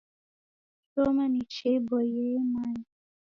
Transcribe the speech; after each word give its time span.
Kushoma 0.81 1.23
ni 1.31 1.41
chia 1.51 1.71
iboiye 1.77 2.21
yemanya. 2.31 2.85